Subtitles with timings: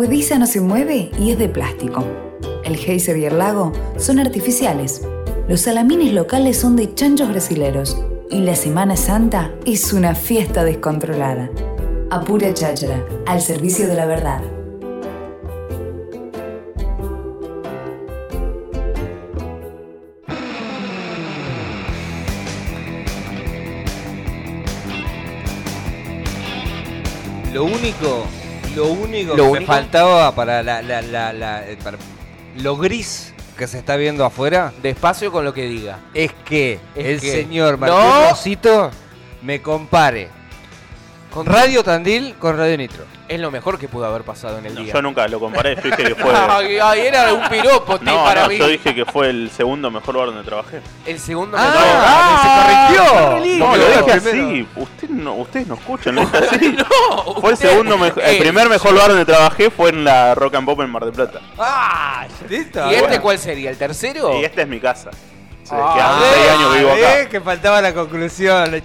[0.00, 2.02] movediza no se mueve y es de plástico.
[2.64, 5.02] El geyser y el lago son artificiales.
[5.46, 8.02] Los salamines locales son de chanchos brasileros.
[8.30, 11.50] Y la Semana Santa es una fiesta descontrolada.
[12.10, 14.40] Apura Cháchara, al servicio de la verdad.
[27.52, 28.24] Lo único,
[28.74, 31.98] lo único ¿Lo que me faltaba para, la, la- la- la- eh, para
[32.56, 35.98] lo gris que se está viendo afuera Despacio con lo que diga.
[36.14, 38.30] es que Es el que- señor Martín ¡No!
[38.30, 38.90] Rosito
[39.42, 40.28] me compare
[41.30, 43.04] con Radio Tandil con Radio Nitro.
[43.28, 44.92] Es lo mejor que pudo haber pasado en el No, día.
[44.92, 46.32] yo nunca lo comparé, yo dije que fue.
[46.34, 48.58] Ay, ay, era un piropo, tío, No, para no, mí.
[48.58, 50.80] yo dije que fue el segundo mejor lugar donde trabajé.
[51.06, 51.82] El segundo Ah, mejor.
[51.84, 53.30] ah, se corrigió.
[53.30, 53.76] No, lindo.
[53.76, 54.68] lo dije así.
[54.74, 56.68] Usted no, ustedes no escuchan, lo dije así.
[56.76, 60.02] No, Fue el usted- segundo mejor, el Eh, primer mejor lugar donde trabajé fue en
[60.04, 61.40] la Rock and Pop en Mar del Plata.
[61.58, 62.80] Ah, ¿listo?
[62.90, 63.22] ¿Y este bueno.
[63.22, 63.70] cuál sería?
[63.70, 64.40] ¿El tercero?
[64.40, 65.10] Y esta es mi casa.
[65.70, 67.14] Sí, Ah, que hace seis años vivo acá.
[67.14, 67.28] ¿ves?
[67.28, 68.82] que faltaba la conclusión.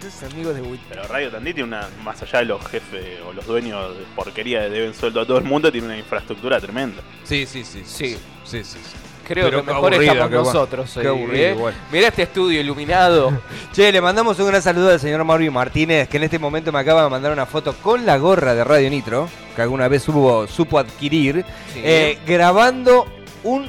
[0.00, 0.80] Tus amigos de Wii.
[0.88, 4.60] Pero Radio Tandil tiene una, más allá de los jefes o los dueños de porquería
[4.60, 7.02] que deben sueldo a todo el mundo, tiene una infraestructura tremenda.
[7.24, 7.82] Sí, sí, sí.
[7.84, 8.16] Sí.
[8.44, 8.78] Sí, sí, sí.
[9.26, 10.90] Creo Pero que mejor aburrido, estamos nosotros.
[10.94, 11.74] Qué eh, aburrido, eh.
[11.90, 13.32] Mira este estudio iluminado.
[13.72, 16.78] Che, le mandamos un gran saludo al señor Mauri Martínez, que en este momento me
[16.78, 20.46] acaba de mandar una foto con la gorra de Radio Nitro, que alguna vez hubo,
[20.46, 21.80] supo adquirir, Sí.
[21.82, 23.06] eh, grabando
[23.42, 23.68] un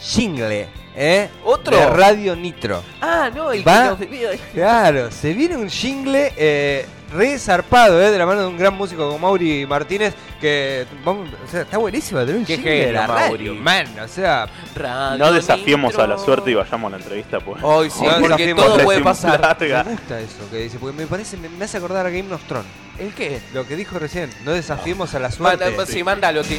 [0.00, 0.68] jingle,
[0.98, 1.28] ¿eh?
[1.44, 1.76] ¿Otro?
[1.76, 2.82] De Radio Nitro.
[3.00, 3.96] Ah, no, el Va.
[3.98, 8.10] que nos- Claro, se viene un jingle eh, re zarpado, ¿eh?
[8.10, 11.78] De la mano de un gran músico como Mauri Martínez, que vamos, o sea, está
[11.78, 13.60] buenísimo tener un Qué jingle de la radio, Mauri.
[13.60, 16.04] man, o sea, Radio No desafiemos Nitro.
[16.04, 17.62] a la suerte y vayamos a la entrevista, pues.
[17.62, 19.40] Hoy sí, No porque todo puede pasar.
[19.40, 19.84] larga.
[19.84, 22.42] me gusta eso que dice, porque me parece, me, me hace acordar a Game of
[22.44, 22.66] Thrones.
[22.98, 23.40] ¿El qué?
[23.54, 25.64] Lo que dijo recién, no desafiemos a la suerte.
[25.66, 26.58] Manda, sí, mándalo, tío.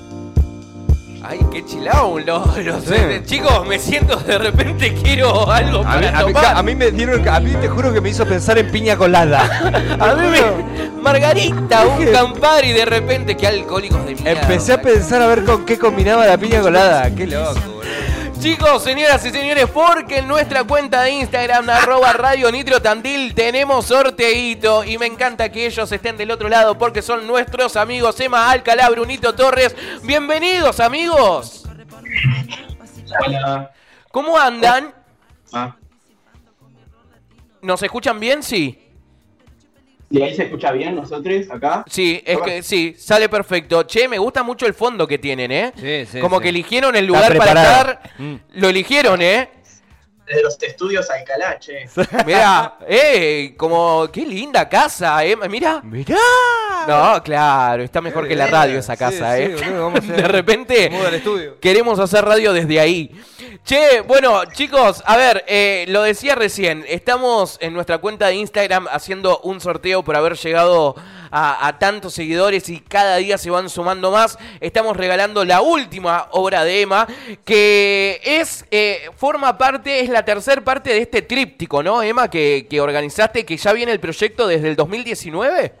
[1.23, 2.19] Ay, qué chilao.
[2.19, 2.95] Los, los- Sí.
[3.25, 6.57] chicos, me siento de repente quiero algo A mí, para a mí- tomar.
[6.57, 9.39] a mí me dieron, a mí te juro que me hizo pensar en piña colada.
[9.99, 14.41] A mí me- Margarita, un Campari y de repente, qué alcohólicos de mierda.
[14.41, 17.09] Empecé a pensar a ver con qué combinaba la piña colada.
[17.13, 17.59] Qué loco.
[18.41, 23.85] Chicos, señoras y señores, porque en nuestra cuenta de Instagram, arroba Radio Nitro Tandil, tenemos
[23.85, 28.49] sorteíto y me encanta que ellos estén del otro lado porque son nuestros amigos Emma
[28.49, 29.75] Alcalá, Brunito Torres.
[30.01, 31.65] Bienvenidos, amigos.
[33.23, 33.71] Hola.
[34.11, 34.91] ¿Cómo andan?
[35.53, 35.75] Ah,
[37.61, 38.41] ¿Nos escuchan bien?
[38.41, 38.80] Sí.
[40.11, 41.83] ¿Y ahí se escucha bien nosotros acá?
[41.87, 43.83] Sí, es que sí, sale perfecto.
[43.83, 45.71] Che, me gusta mucho el fondo que tienen, ¿eh?
[45.75, 46.43] Sí, sí, Como sí.
[46.43, 48.01] que eligieron el lugar para estar.
[48.17, 48.35] Mm.
[48.55, 49.49] Lo eligieron, ¿eh?
[50.33, 51.87] De los estudios Alcalá, che.
[52.25, 55.35] Mirá, eh, como qué linda casa, eh.
[55.49, 55.81] Mirá.
[55.83, 56.17] Mirá.
[56.87, 59.55] No, claro, está mejor que la radio esa casa, sí, ¿eh?
[59.55, 60.91] boludo, vamos a hacer- De repente
[61.61, 63.11] queremos hacer radio desde ahí.
[63.63, 68.87] Che, bueno, chicos, a ver, eh, lo decía recién, estamos en nuestra cuenta de Instagram
[68.91, 70.95] haciendo un sorteo por haber llegado
[71.31, 74.37] a, a tantos seguidores y cada día se van sumando más.
[74.59, 77.07] Estamos regalando la última obra de Emma,
[77.45, 82.29] que es, eh, forma parte, es la tercera parte de este tríptico, ¿no, Emma?
[82.29, 85.73] Que, que organizaste, que ya viene el proyecto desde el 2019.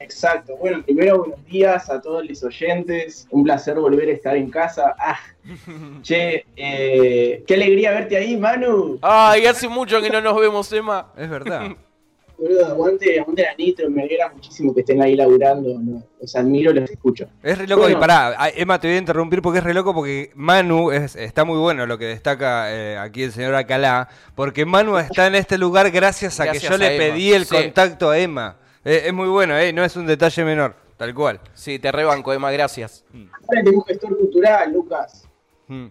[0.00, 0.56] Exacto.
[0.56, 3.26] Bueno, primero buenos días a todos los oyentes.
[3.30, 4.94] Un placer volver a estar en casa.
[4.98, 5.18] Ah,
[6.02, 8.98] che, eh, qué alegría verte ahí, Manu.
[9.02, 11.12] Ay, hace mucho que no nos vemos, Emma.
[11.16, 11.70] Es verdad.
[12.36, 13.88] Boludo, aguante, aguante la nitro.
[13.90, 15.78] Me alegra muchísimo que estén ahí laburando.
[15.78, 16.02] ¿no?
[16.20, 17.26] Los admiro, los escucho.
[17.42, 17.96] Es re loco Bueno.
[17.96, 21.44] y pará, Emma, te voy a interrumpir porque es re loco porque Manu es, está
[21.44, 25.58] muy bueno lo que destaca eh, aquí el señor Acalá, porque Manu está en este
[25.58, 27.04] lugar gracias a Gracias que yo a le Emma.
[27.14, 27.54] pedí el Sí.
[27.54, 28.56] contacto a Emma.
[28.84, 31.40] Eh, es muy bueno, eh, no es un detalle menor, tal cual.
[31.54, 33.04] Sí, te rebanco, Emma, gracias.
[33.48, 35.28] Ahora tengo un gestor cultural, Lucas.
[35.68, 35.86] Mm.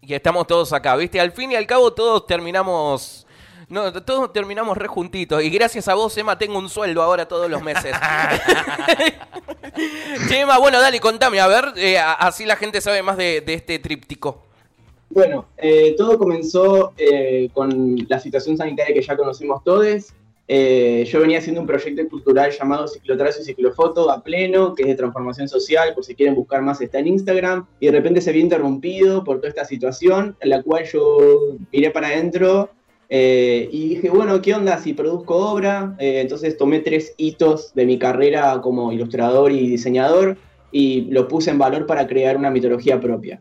[0.00, 1.20] Y estamos todos acá, ¿viste?
[1.20, 3.26] Al fin y al cabo todos terminamos...
[3.68, 5.42] No, todos terminamos re juntitos.
[5.42, 7.94] Y gracias a vos, Emma, tengo un sueldo ahora todos los meses.
[10.28, 13.54] che, Emma, bueno, dale, contame, a ver, eh, así la gente sabe más de, de
[13.54, 14.42] este tríptico.
[15.10, 20.12] Bueno, eh, todo comenzó eh, con la situación sanitaria que ya conocimos todos.
[20.50, 24.88] Eh, yo venía haciendo un proyecto cultural llamado Ciclotrazo y Ciclofoto a pleno, que es
[24.88, 28.32] de transformación social, por si quieren buscar más está en Instagram, y de repente se
[28.32, 31.18] vio interrumpido por toda esta situación, en la cual yo
[31.70, 32.70] miré para adentro
[33.10, 35.96] Eh, y dije, bueno, ¿qué onda si produzco obra?
[35.98, 40.36] Eh, entonces tomé tres hitos de mi carrera como ilustrador y diseñador
[40.70, 43.40] y lo puse en valor para crear una mitología propia.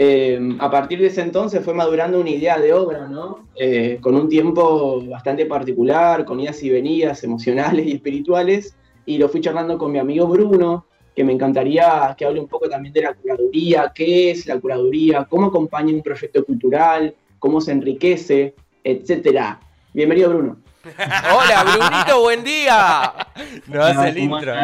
[0.00, 3.48] Eh, a partir de ese entonces fue madurando una idea de obra, ¿no?
[3.56, 8.76] Eh, con un tiempo bastante particular, con idas y venidas emocionales y espirituales,
[9.06, 10.86] y lo fui charlando con mi amigo Bruno,
[11.16, 15.26] que me encantaría que hable un poco también de la curaduría, qué es la curaduría,
[15.28, 18.54] cómo acompaña un proyecto cultural, cómo se enriquece,
[18.84, 19.60] etcétera.
[19.92, 20.56] Bienvenido, Bruno.
[21.34, 23.12] Hola, Brunito, buen día.
[23.66, 24.54] No hace el ¿cómo intro.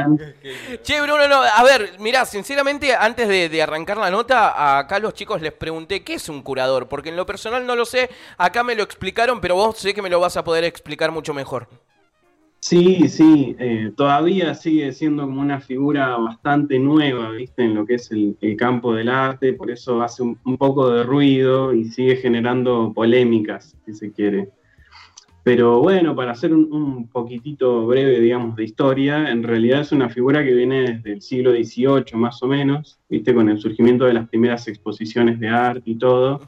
[0.83, 5.01] Che, Bruno, no, a ver, mirá, sinceramente, antes de, de arrancar la nota, acá a
[5.01, 8.11] los chicos les pregunté qué es un curador, porque en lo personal no lo sé,
[8.39, 11.35] acá me lo explicaron, pero vos sé que me lo vas a poder explicar mucho
[11.35, 11.69] mejor.
[12.65, 17.63] Sí, sí, eh, todavía sigue siendo como una figura bastante nueva, ¿viste?
[17.63, 21.75] En lo que es el, campo del arte, por eso hace un, poco de ruido
[21.75, 24.49] y sigue generando polémicas, si se quiere.
[25.43, 30.09] Pero bueno, para hacer un, un poquitito breve, digamos, de historia, en realidad es una
[30.09, 33.35] figura que viene desde el siglo XVIII más o menos, ¿viste?
[33.35, 36.41] Con el surgimiento de las primeras exposiciones de arte y todo.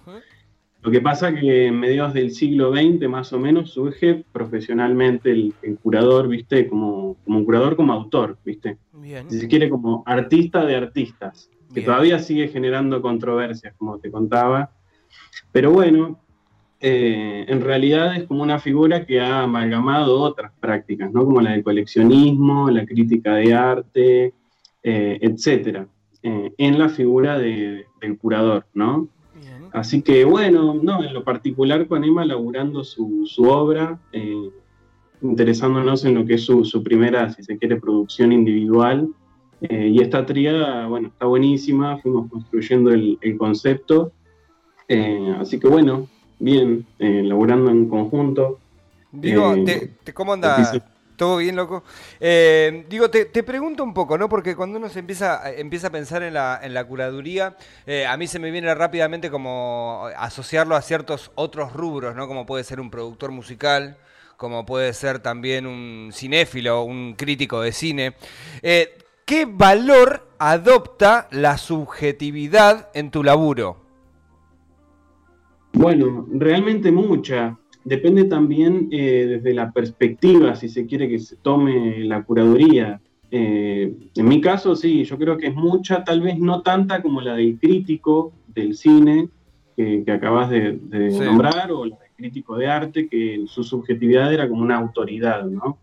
[0.82, 5.55] Lo que pasa que en mediados del siglo XX más o menos surge profesionalmente el,
[5.62, 6.69] el curador, ¿viste?
[6.69, 8.78] Como, como un curador como autor, ¿viste?
[8.93, 9.28] Bien.
[9.31, 11.87] Si se quiere como artista de artistas, que Bien.
[11.87, 14.70] todavía sigue generando controversias, como te contaba.
[15.50, 16.20] Pero bueno,
[16.78, 21.25] eh, en realidad es como una figura que ha amalgamado otras prácticas, ¿no?
[21.25, 24.34] Como la del coleccionismo, la crítica de arte,
[24.82, 25.88] eh, etcétera,
[26.23, 29.08] eh, en la figura de- del curador, ¿no?
[29.38, 29.68] Bien.
[29.72, 34.48] Así que bueno, no, en lo particular con Emma laburando su, su obra, eh,
[35.22, 39.08] interesándonos en lo que es su, su primera, si se quiere, producción individual.
[39.62, 44.12] Eh, y esta tríada, bueno, está buenísima, fuimos construyendo el, el concepto.
[44.88, 46.08] Eh, así que bueno,
[46.38, 48.58] bien, eh, laburando en conjunto.
[49.12, 50.56] Digo, Eh, te, te- ¿cómo anda?
[51.16, 51.82] ¿Todo bien, loco?
[52.20, 54.28] Eh, digo, te, te pregunto un poco, ¿no?
[54.28, 58.16] Porque cuando uno se empieza, empieza a pensar en la, en la curaduría, eh, a
[58.18, 62.28] mí se me viene rápidamente como asociarlo a ciertos otros rubros, ¿no?
[62.28, 63.96] Como puede ser un productor musical,
[64.36, 68.14] como puede ser también un cinéfilo, un crítico de cine.
[68.62, 73.86] Eh, ¿Qué valor adopta la subjetividad en tu laburo?
[75.72, 77.58] Bueno, realmente mucha.
[77.86, 83.00] Depende también eh, desde la perspectiva, si se quiere que se tome la curaduría.
[83.30, 87.20] Eh, en mi caso, sí, yo creo que es mucha, tal vez no tanta como
[87.20, 89.28] la del crítico del cine
[89.76, 91.20] que, que acabas de, de Sí.
[91.20, 95.78] nombrar, o la del crítico de arte, que su subjetividad era como una autoridad, ¿no?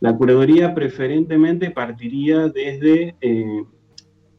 [0.00, 3.64] La curaduría preferentemente partiría desde eh,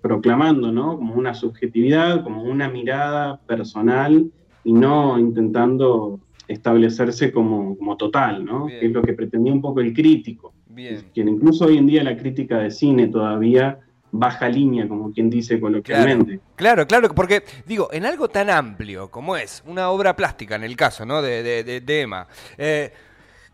[0.02, 0.98] proclamando, ¿no?
[0.98, 4.32] Como una subjetividad, como una mirada personal
[4.64, 6.20] y no intentando
[6.50, 8.66] establecerse como, como total, ¿no?
[8.66, 8.80] Bien.
[8.80, 10.54] Que es lo que pretendía un poco el crítico.
[10.68, 11.06] Bien.
[11.14, 13.80] Quien incluso hoy en día la crítica de cine todavía
[14.12, 16.40] baja línea, como quien dice coloquialmente.
[16.56, 20.76] Claro, claro, porque digo, en algo tan amplio como es una obra plástica, en el
[20.76, 21.22] caso ¿no?
[21.22, 22.92] de, de- de- de Emma, eh,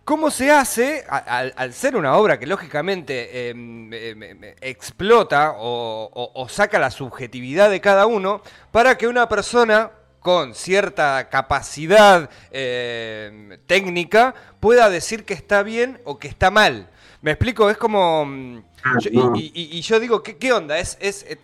[0.06, 5.56] ¿cómo se hace, al, al ser una obra que lógicamente eh, me- me- me explota
[5.57, 8.41] o, o- o saca la subjetividad de cada uno,
[8.71, 9.91] para que una persona
[10.25, 16.89] con cierta capacidad eh, técnica pueda decir que está bien o que está mal?
[17.22, 17.70] ¿Me explico?
[17.70, 18.25] Es como...
[18.25, 20.79] mm, Ah, yo- y, y- y yo digo, ¿qué, qué onda?
[20.79, 21.38] Es, es, eh,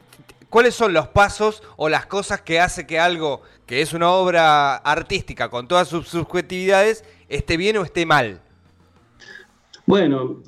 [0.50, 4.78] ¿Cuáles son los pasos o las cosas que hace que algo que es una obra
[4.78, 8.42] artística con todas sus subjetividades esté bien o esté mal?
[9.86, 10.42] Bueno,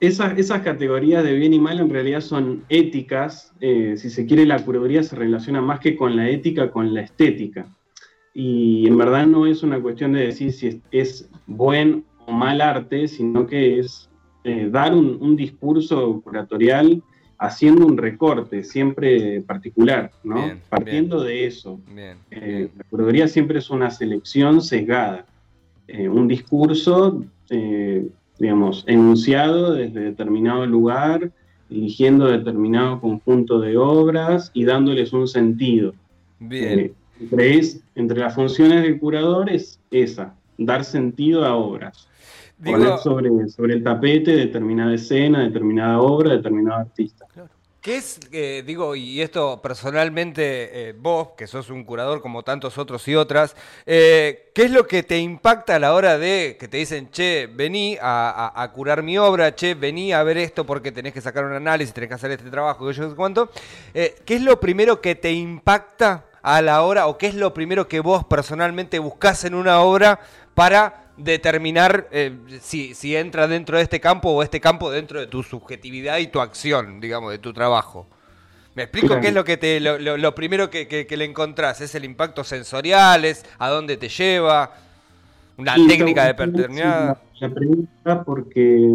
[0.00, 3.52] esas, esas categorías de bien y mal en realidad son éticas.
[3.60, 7.02] eh, si se quiere, la curaduría se relaciona más que con la ética, con la
[7.02, 7.66] estética.
[8.32, 12.60] Y en verdad no es una cuestión de decir si es, es buen o mal
[12.60, 14.08] arte, sino que es
[14.44, 17.02] eh, dar un, un discurso curatorial
[17.40, 20.36] haciendo un recorte siempre particular, ¿no?
[20.36, 21.80] Bien, Partiendo de eso.
[21.94, 22.18] Bien.
[22.30, 25.24] Eh, la curaduría siempre es una selección sesgada,
[26.10, 27.24] un discurso,
[28.38, 31.30] digamos, enunciado desde determinado lugar,
[31.70, 35.94] eligiendo determinado conjunto de obras y dándoles un sentido.
[36.38, 36.78] Bien.
[36.78, 42.08] Eh, entre, es- entre las funciones del curador es esa, dar sentido a obras.
[42.58, 47.26] Digo- Poner sobre, sobre el tapete determinada escena, determinada obra, determinado artista.
[47.80, 52.76] ¿Qué es, eh, digo, y esto personalmente, eh, vos, que sos un curador como tantos
[52.76, 53.54] otros y otras,
[53.86, 57.46] eh, ¿qué es lo que te impacta a la hora de que te dicen, che,
[57.46, 61.52] vení a, curar mi obra, che, vení a ver esto porque tenés que sacar un
[61.52, 63.48] análisis, tenés que hacer este trabajo, que yo sé cuánto?
[63.92, 67.86] ¿Qué es lo primero que te impacta a la hora, o qué es lo primero
[67.86, 70.18] que vos personalmente buscás en una obra
[70.54, 75.26] para determinar eh, si, si entra dentro de este campo o este campo dentro de
[75.26, 78.06] tu subjetividad y tu acción, digamos, de tu trabajo.
[78.74, 81.24] ¿Me explico qué es lo que te lo, lo- lo primero que, que- que le
[81.24, 81.80] encontrás?
[81.80, 83.24] ¿Es el impacto sensorial?
[83.24, 84.72] ¿Es a dónde te lleva?
[85.56, 87.18] ¿Una técnica de paternidad?
[87.40, 88.88] La, la pregunta porque,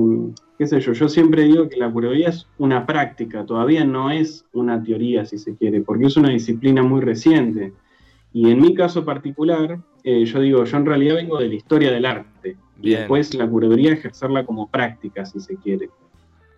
[0.58, 4.46] qué sé yo, yo siempre digo que la curaduría es una práctica, todavía no es
[4.54, 7.74] una teoría, si se quiere, porque es una disciplina muy reciente.
[8.34, 11.92] Y en mi caso particular, eh, yo digo, yo en realidad vengo de la historia
[11.92, 12.58] del arte.
[12.82, 15.90] Y después la curaduría ejercerla como práctica, si se quiere.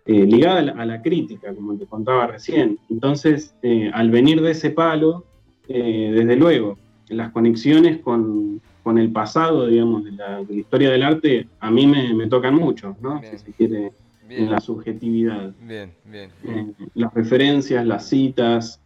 [0.07, 2.79] Eh, ligada a la, a la crítica, como te contaba recién.
[2.89, 5.25] Entonces, eh, al venir de ese palo,
[5.67, 6.77] desde luego,
[7.09, 11.71] las conexiones con, con el pasado, digamos, de la, de la historia del arte, a
[11.71, 13.19] mí me, me tocan mucho, ¿no?
[13.19, 13.37] Bien.
[13.37, 13.91] Si se quiere,
[14.27, 15.53] Bien, en la subjetividad.
[15.61, 16.29] bien, bien.
[16.95, 18.81] Las referencias, las citas,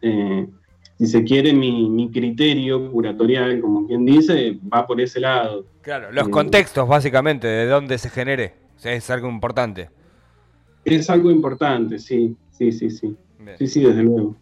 [1.00, 5.64] si se quiere, mi, mi criterio curatorial, como quien dice, va por ese lado.
[5.80, 8.52] Claro, los Eh, contextos, básicamente, de dónde se genere.
[8.76, 9.88] O sea, es algo importante.
[10.84, 13.16] Es algo importante, sí, sí, sí, sí.
[13.38, 13.56] Bien.
[13.56, 14.36] Sí, sí, desde luego.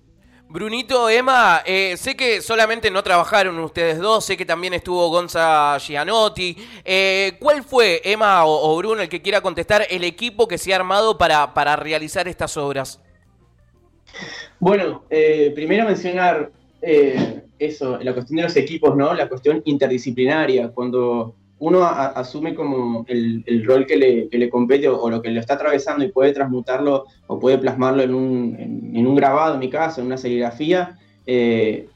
[0.49, 5.79] Brunito, Emma, eh, sé que solamente no trabajaron ustedes dos, sé que también estuvo Gonza
[5.79, 6.57] Gianotti.
[6.85, 10.73] Eh, ¿Cuál fue, Emma o, o Bruno, el que quiera contestar, el equipo que se
[10.73, 13.01] ha armado para, para realizar estas obras?
[14.61, 16.51] Bueno, eh, primero mencionar
[16.81, 19.15] eh, eso, la cuestión de los equipos, ¿no?
[19.15, 25.23] La cuestión interdisciplinaria, cuando uno a- asume como el, rol que le, compete o, lo
[25.23, 28.57] que lo está atravesando y puede transmutarlo o puede plasmarlo en un,
[28.95, 31.91] en, un grabado, en mi caso, en una serigrafía, eh,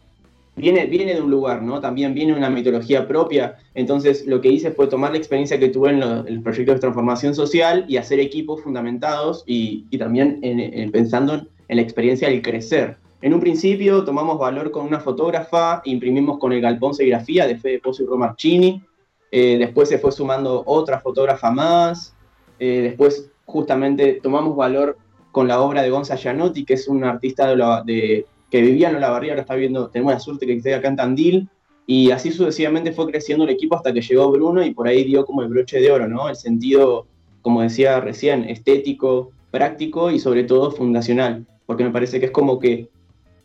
[0.55, 1.81] viene, viene de un lugar, ¿no?
[1.81, 3.57] También viene una mitología propia.
[3.75, 6.81] Entonces, lo que hice fue tomar la experiencia que tuve en, lo- los proyectos de
[6.81, 12.43] transformación social y hacer equipos fundamentados y, y también en- pensando en, la experiencia del
[12.43, 12.97] crecer.
[13.21, 17.79] En un principio tomamos valor con una fotógrafa, imprimimos con el galpón serigrafía de Fede
[17.79, 18.83] Pozzo y Romarchini.
[19.31, 22.15] Eh, después se fue sumando otra fotógrafa más.
[22.59, 24.97] Eh, después, justamente, tomamos valor
[25.31, 28.91] con la obra de Gonza Gianotti, que es un artista de la- de- que vivía
[28.91, 31.49] en Olavarría, ahora está viendo, tenemos la suerte que esté acá en Tandil.
[31.87, 35.25] Y así sucesivamente fue creciendo el equipo hasta que llegó Bruno y por ahí dio
[35.25, 36.29] como el broche de oro, ¿no?
[36.29, 37.07] El sentido,
[37.41, 41.47] como decía recién, estético, práctico y sobre todo fundacional.
[41.73, 42.91] Porque me parece que es como que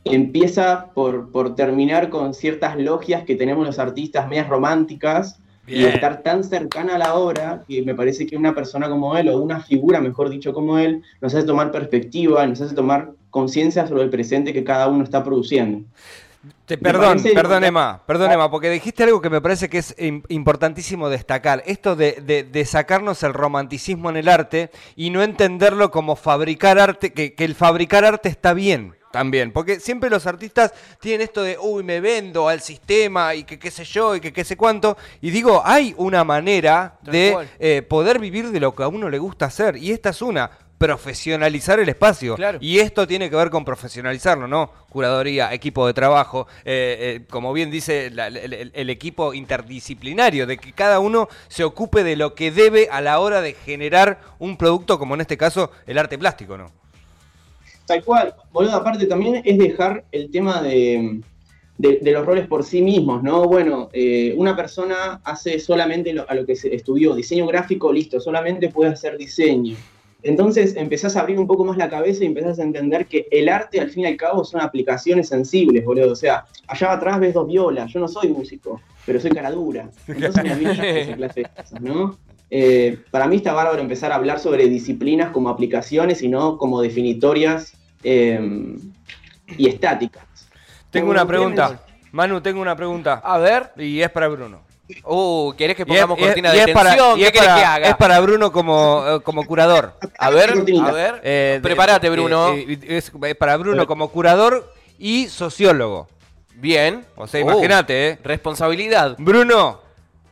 [0.03, 6.23] empieza por, por terminar con ciertas logias que tenemos los artistas medias románticas y estar
[6.23, 9.61] tan cercana a la obra que me parece que una persona como él, o una
[9.61, 14.09] figura, mejor dicho, como él, nos hace tomar perspectiva, nos hace tomar conciencia sobre el
[14.09, 15.87] presente que cada uno está produciendo.
[16.65, 20.23] Te- perdón, perdón Emma, perdón Emma, porque dijiste algo que me parece que es im-
[20.29, 21.63] importantísimo destacar.
[21.65, 26.79] Esto de, de- de sacarnos el romanticismo en el arte y no entenderlo como fabricar
[26.79, 29.51] arte, que, que el fabricar arte está bien también.
[29.53, 33.71] Porque siempre los artistas tienen esto de, uy, me vendo al sistema y que qué
[33.71, 34.97] sé yo y que qué sé cuánto.
[35.21, 39.17] Y digo, hay una manera de eh, poder vivir de lo que a uno le
[39.19, 39.77] gusta hacer.
[39.77, 42.35] Y esta es una profesionalizar el espacio.
[42.35, 42.59] Claro.
[42.61, 44.71] Y esto tiene que ver con profesionalizarlo, ¿no?
[44.89, 50.45] Curadoría, equipo de trabajo, eh, eh, como bien dice la- el, el- el equipo interdisciplinario,
[50.45, 54.19] de que cada uno se ocupe de lo que debe a la hora de generar
[54.39, 56.71] un producto, como en este caso el arte plástico, ¿no?
[57.85, 61.21] Tal cual, boludo, aparte también es dejar el tema de,
[61.77, 63.45] de- de los roles por sí mismos, ¿no?
[63.45, 68.19] Bueno, eh, una persona hace solamente lo- a lo que se estudió, diseño gráfico, listo,
[68.19, 69.75] solamente puede hacer diseño.
[70.27, 73.47] Entonces empezás a abrir un poco más la cabeza y empezás a entender que el
[73.47, 76.11] arte al fin y al cabo son aplicaciones sensibles, boludo.
[76.11, 79.89] O sea, allá atrás ves dos violas, yo no soy músico, pero soy cara dura.
[80.05, 82.17] Entonces me esa clase de cosas, ¿no?
[82.49, 86.81] Eh, para mí está bárbaro empezar a hablar sobre disciplinas como aplicaciones y no como
[86.81, 88.75] definitorias eh,
[89.57, 90.25] y estáticas.
[90.91, 91.79] Tengo una pregunta.
[92.11, 93.21] Manu, tengo una pregunta.
[93.23, 93.71] A ver.
[93.77, 94.66] Y es para Bruno.
[95.03, 97.19] Uh, ¿querés que pongamos y es- cortina y de es para- tensión?
[97.19, 97.87] y es ¿Qué querés para- que haga?
[97.89, 99.93] Es para Bruno como, eh, como curador.
[100.17, 101.21] A ver, a ver.
[101.23, 102.53] Eh, Prepárate, Bruno.
[102.53, 106.07] eh, eh, es para Bruno como curador y sociólogo.
[106.55, 107.05] Bien.
[107.15, 108.19] O sea, Uh, imagínate, ¿eh?
[108.23, 109.15] Responsabilidad.
[109.19, 109.81] Bruno,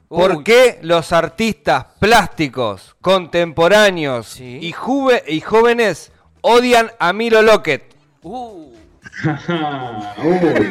[0.07, 0.43] ¿por Uy.
[0.43, 4.59] qué los artistas plásticos contemporáneos Sí.
[4.61, 7.93] y, juve- y jóvenes odian a Milo Lockett?
[8.23, 8.71] Uh,
[10.23, 10.69] Uy.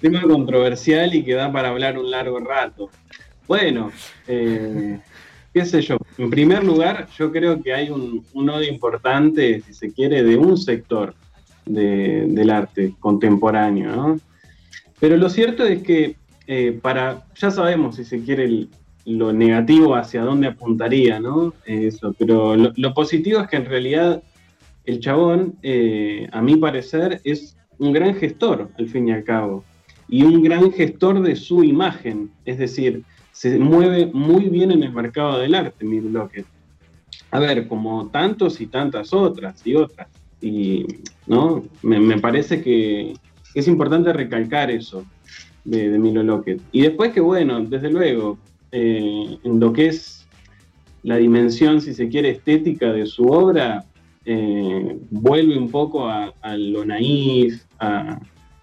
[0.00, 2.88] Tema controversial y que da para hablar un largo rato.
[3.48, 3.90] Bueno,
[4.28, 4.98] eh,
[5.52, 5.96] qué sé yo.
[6.18, 10.36] En primer lugar, yo creo que hay un, un odio importante, si se quiere, de
[10.36, 11.14] un sector
[11.66, 14.20] de- del arte contemporáneo, ¿no?
[15.00, 18.66] Pero lo cierto es que eh, para, ya sabemos, si se quiere,
[19.04, 21.54] lo negativo hacia dónde apuntaría, ¿no?
[21.64, 24.22] Eso, pero lo, lo positivo es que en realidad
[24.84, 29.64] el chabón, eh, a mi parecer, es un gran gestor, al fin y al cabo.
[30.08, 32.30] Y un gran gestor de su imagen.
[32.44, 36.46] Es decir, se mueve muy bien en el mercado del arte, Mir Lockett.
[37.30, 40.08] A ver, como tantos y tantas otras y otras.
[40.40, 40.86] Y,
[41.26, 41.64] ¿no?
[41.82, 43.14] Me, me parece que
[43.54, 45.04] es importante recalcar eso
[45.64, 46.60] de, de Milo Lockett.
[46.72, 48.38] Y después que, bueno, desde luego,
[48.72, 50.26] eh, en lo que es
[51.02, 53.84] la dimensión, si se quiere, estética de su obra,
[54.24, 58.18] eh, vuelve un poco a, a lo naif, a-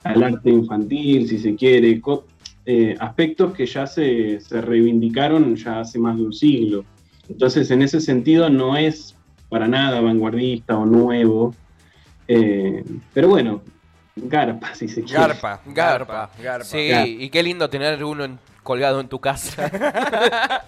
[0.06, 2.26] al arte infantil, si se quiere, co-
[2.66, 6.86] eh, aspectos que ya se, se reivindicaron ya hace más de un siglo.
[7.28, 9.16] Entonces, en ese sentido, no es
[9.50, 11.56] para nada vanguardista o nuevo,
[12.28, 12.84] eh,
[13.14, 13.62] pero bueno,
[14.16, 15.20] garpa, si se quiere.
[15.22, 16.30] Garpa, Garpa.
[16.42, 16.64] garpa.
[16.66, 17.08] Sí, Garpa.
[17.08, 19.70] y qué lindo tener uno en- colgado en tu casa.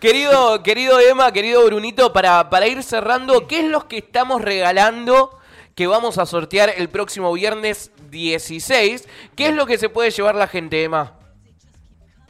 [0.00, 5.30] querido, querido Emma, querido Brunito, para, para ir cerrando, ¿qué es lo que estamos regalando
[5.74, 9.08] que vamos a sortear el próximo viernes 16?
[9.34, 11.18] ¿Qué es lo que se puede llevar la gente, Emma?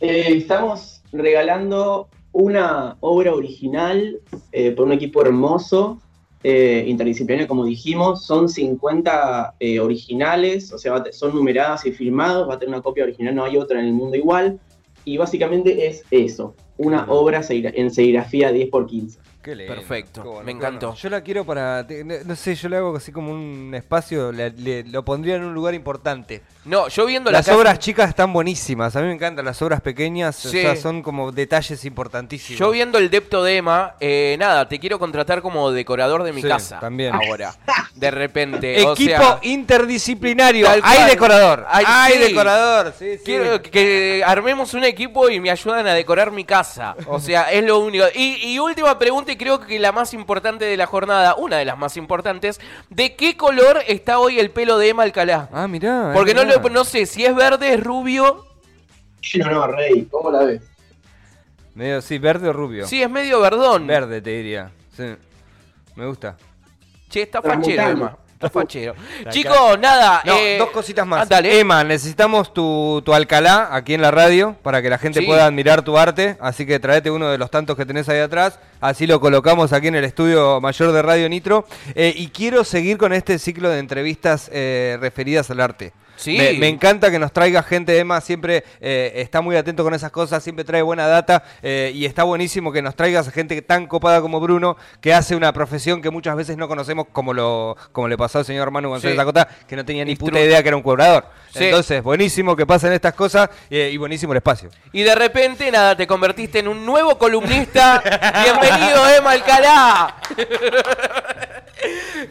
[0.00, 4.20] Eh, estamos regalando una obra original
[4.52, 6.00] eh, por un equipo hermoso,
[6.42, 8.26] eh, interdisciplinario, como dijimos.
[8.26, 12.48] Son 50 eh, originales, o sea, son numeradas y filmados.
[12.48, 14.60] Va a tener una copia original, no hay otra en el mundo igual.
[15.04, 19.18] Y básicamente es eso: una obra en serigrafía 10x15.
[19.44, 20.86] Qué lindo, Perfecto, qué bueno, me encantó.
[20.88, 21.00] bueno.
[21.02, 24.50] Yo la quiero para, no no sé, yo le hago así como un espacio, le-
[24.52, 26.40] le- lo pondría en un lugar importante.
[26.64, 29.82] No, yo viendo la Las obras chicas están buenísimas, a mí me encantan las obras
[29.82, 32.58] pequeñas, o sea, son como detalles importantísimos.
[32.58, 36.40] Yo viendo el depto de Emma, eh, nada, te quiero contratar como decorador de mi
[36.40, 36.80] Sí, casa.
[36.80, 37.14] también.
[37.14, 37.54] Ahora,
[37.94, 38.82] de repente.
[38.86, 42.18] o Equipo sea, interdisciplinario, hay decorador, Ay, hay sí.
[42.20, 42.94] decorador.
[43.24, 46.96] Quiero que armemos un equipo y me ayudan a decorar mi casa.
[47.06, 48.04] O sea, es lo único.
[48.14, 51.64] Y, y última pregunta, y creo que la más importante de la jornada, una de
[51.64, 52.60] las más importantes,
[52.90, 55.48] ¿de qué color está hoy el pelo de Emma Alcalá?
[55.52, 56.10] Ah, mirá.
[56.14, 58.46] Porque no, lo- no sé si es verde, es rubio.
[59.38, 60.62] No, no, Rey, ¿cómo la ves?
[61.74, 62.86] Medio, sí, verde o rubio.
[62.86, 63.86] Sí, es medio verdón.
[63.86, 64.70] Verde, te diría.
[64.96, 65.14] Sí.
[65.96, 66.36] Me gusta.
[67.08, 68.16] Che, está fachero, Emma.
[68.34, 68.94] Está fachero.
[69.30, 70.20] Chicos, nada.
[70.24, 71.22] No, eh, dos cositas más.
[71.22, 71.58] ah, dale.
[71.58, 75.26] Emma, necesitamos tu, tu Alcalá aquí en la radio para que la gente Sí.
[75.26, 76.36] pueda admirar tu arte.
[76.40, 78.58] Así que traete uno de los tantos que tenés ahí atrás.
[78.80, 81.66] Así lo colocamos aquí en el estudio mayor de Radio Nitro.
[81.94, 85.92] Eh, y quiero seguir con este ciclo de entrevistas eh, referidas al arte.
[86.16, 86.36] Sí.
[86.36, 90.10] Me, me encanta que nos traiga gente, Emma siempre eh, está muy atento con esas
[90.10, 94.20] cosas, siempre trae buena data eh, y está buenísimo que nos traigas gente tan copada
[94.20, 98.16] como Bruno, que hace una profesión que muchas veces no conocemos, como lo como le
[98.16, 99.20] pasó al señor Manu González Sí.
[99.20, 101.26] Acota, que no tenía ni puta idea que era un curador.
[101.52, 101.64] Sí.
[101.64, 104.70] Entonces, buenísimo que pasen estas cosas eh, y buenísimo el espacio.
[104.92, 108.02] Y de repente, nada, te convertiste en un nuevo columnista.
[108.44, 110.16] Bienvenido, Emma Alcalá.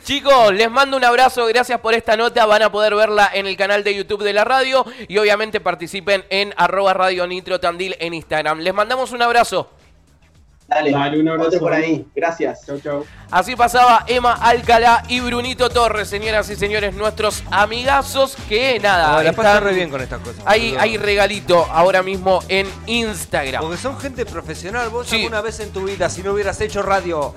[0.04, 3.56] Chicos, les mando un abrazo, gracias por esta nota, van a poder verla en el
[3.56, 8.13] canal de YouTube de la radio y obviamente participen en arroba Radio Nitro Tandil en
[8.13, 8.60] Instagram.
[8.60, 9.70] Les mandamos un abrazo.
[10.68, 11.58] Dale, Dale, un abrazo.
[11.60, 12.06] por ahí.
[12.16, 12.66] Gracias.
[12.66, 13.06] Chau, chau.
[13.32, 19.24] Así pasaba Emma Alcalá y Brunito Torres, señoras y señores, nuestros amigazos que nada, Ah,
[19.24, 20.42] la pasan re bien con estas cosas.
[20.46, 23.62] hay, hay regalito ahora mismo en Instagram.
[23.62, 24.89] Porque son gente profesional.
[24.89, 25.18] Vos Sí.
[25.18, 27.34] alguna vez en tu vida, si no hubieras hecho radio,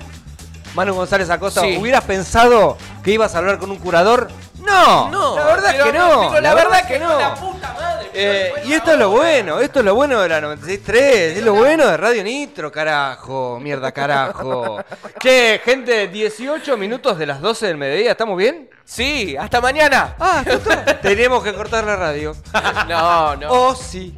[0.75, 1.77] Manu González Acosta, Sí.
[1.79, 4.27] ¿hubieras pensado que ibas a hablar con un curador?
[4.59, 6.29] No, No, la verdad pero es que no.
[6.29, 7.19] pero la, verdad es que no.
[7.19, 8.09] La puta madre.
[8.13, 10.93] Eh, y esto es lo bueno, esto es lo bueno de la 96.3,
[11.37, 14.79] es lo bueno de Radio Nitro, carajo, mierda, carajo.
[15.21, 18.69] Che, gente, 18 minutos de las 12 del mediodía, ¿estamos bien?
[18.83, 20.15] Sí, hasta mañana.
[20.19, 20.43] Ah.
[21.01, 22.35] Tenemos que cortar la radio.
[22.87, 23.47] No, no.
[23.51, 24.17] Oh, sí.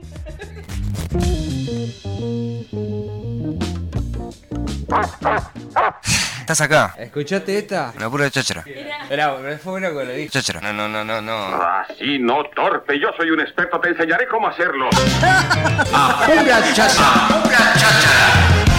[6.49, 6.95] ¿Estás acá?
[6.97, 7.93] ¿Escuchaste esta?
[7.95, 8.63] Una pura cháchara.
[9.07, 10.29] Era, fue bueno que lo dije.
[10.29, 10.59] Cháchara.
[10.61, 11.61] No, no, no, no, no.
[11.61, 12.99] Así no, torpe.
[12.99, 13.79] Yo soy un experto.
[13.79, 14.89] Te enseñaré cómo hacerlo.
[14.89, 17.43] Pura cháchara.
[17.43, 18.78] Pura cháchara.